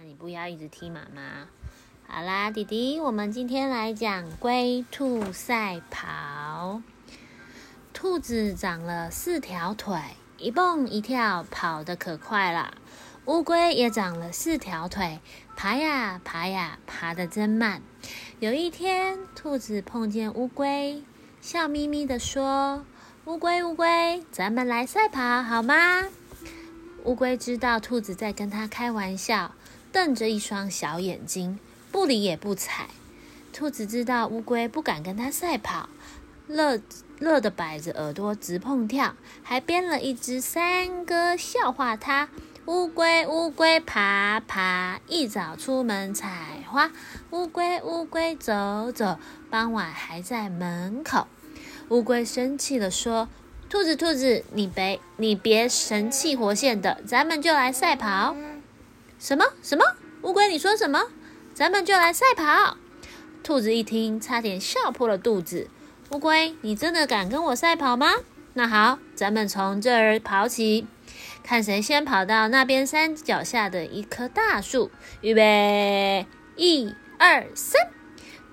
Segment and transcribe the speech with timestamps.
[0.00, 1.48] 那你不要一直踢妈妈。
[2.06, 6.80] 好啦，弟弟，我们今天来讲龟兔赛跑。
[7.92, 9.98] 兔子长了四条腿，
[10.36, 12.74] 一蹦一跳，跑得可快了。
[13.24, 15.18] 乌龟也长了四条腿，
[15.56, 17.82] 爬呀爬呀，爬得真慢。
[18.38, 21.02] 有一天，兔子碰见乌龟，
[21.40, 22.84] 笑眯眯地说
[23.26, 26.04] ：“乌龟，乌龟，咱们来赛跑好吗？”
[27.02, 29.52] 乌龟知道兔子在跟它开玩笑，
[29.92, 31.58] 瞪着一双小眼睛。
[31.90, 32.88] 不理也不睬，
[33.52, 35.88] 兔子知道乌龟不敢跟它赛跑，
[36.46, 36.80] 乐
[37.18, 42.28] 乐的摆着耳朵直碰跳，还编了一支山歌笑话它。
[42.66, 46.92] 乌龟乌龟爬爬，一早出门采花。
[47.30, 49.18] 乌龟乌龟走走，
[49.48, 51.26] 傍晚还在门口。
[51.88, 53.30] 乌龟生气了，说
[53.70, 58.36] ：“兔子兔子，你别你别神气活现的，咱们就来赛跑。”
[59.18, 59.84] 什么什么？
[60.22, 61.02] 乌龟，你说什么？
[61.52, 62.76] 咱们就来赛跑。
[63.42, 65.68] 兔子一听，差点笑破了肚子。
[66.10, 68.12] 乌龟，你真的敢跟我赛跑吗？
[68.54, 70.86] 那好，咱们从这儿跑起，
[71.42, 74.90] 看谁先跑到那边山脚下的一棵大树。
[75.20, 77.90] 预备，一、二、三！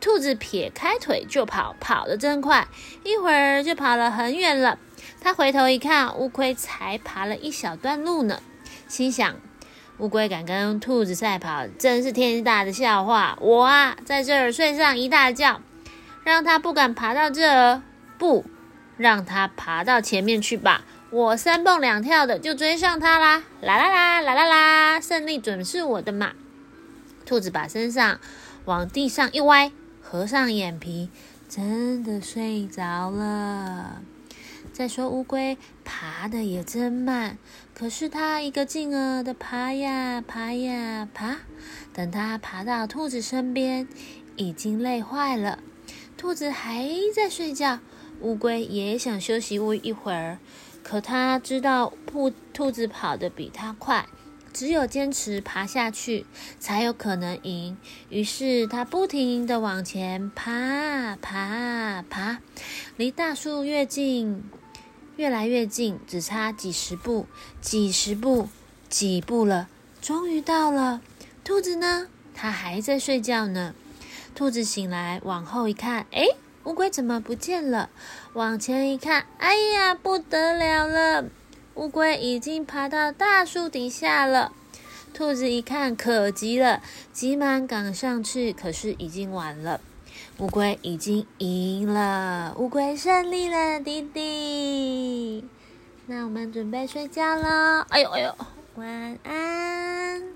[0.01, 2.67] 兔子撇开腿就跑，跑得真快，
[3.03, 4.79] 一会儿就跑了很远了。
[5.21, 8.41] 他回头一看，乌龟才爬了一小段路呢，
[8.87, 9.35] 心想。
[9.97, 13.37] 乌龟敢跟兔子赛跑，真是天大的笑话！
[13.39, 15.61] 我啊，在这儿睡上一大觉，
[16.25, 17.81] 让它不敢爬到这儿，
[18.17, 18.43] 不
[18.97, 20.83] 让它爬到前面去吧。
[21.11, 23.43] 我三蹦两跳的就追上它啦！
[23.61, 26.33] 啦啦啦啦啦啦，胜利准是我的嘛！
[27.25, 28.19] 兔子把身上
[28.65, 29.71] 往地上一歪，
[30.01, 31.09] 合上眼皮，
[31.47, 34.01] 真的睡着了。
[34.75, 37.37] 再说乌龟爬的也真慢，
[37.73, 41.37] 可是它一个劲儿的爬呀爬呀爬，
[41.93, 43.87] 等它爬到兔子身边，
[44.35, 45.59] 已经累坏了。
[46.17, 47.79] 兔子还在睡觉，
[48.19, 50.39] 乌龟也想休息一会儿，
[50.83, 54.05] 可它知道兔兔子跑得比它快，
[54.51, 56.25] 只有坚持爬下去
[56.59, 57.77] 才有可能赢。
[58.09, 62.39] 于是它不停的往前爬爬爬，
[62.97, 64.43] 离大树越近。
[65.17, 67.25] 越来越近，只差几十步，
[67.61, 68.49] 几十步，
[68.89, 69.69] 几步了，
[70.01, 71.01] 终于到了。
[71.43, 72.07] 兔子呢？
[72.33, 73.73] 它还在睡觉呢。
[74.35, 76.25] 兔子醒来，往后一看，哎，
[76.65, 77.89] 乌龟怎么不见了？
[78.33, 81.29] 往前一看，哎呀，不得了了！
[81.75, 84.51] 乌龟已经爬到大树底下了。
[85.13, 86.81] 兔子一看，可急了，
[87.13, 89.79] 急忙赶上去，可是已经晚了。
[90.37, 95.45] 乌龟已经赢了，乌龟胜利了，弟弟。
[96.07, 97.85] 那我们准备睡觉喽。
[97.89, 98.35] 哎呦哎呦，
[98.75, 100.35] 晚安。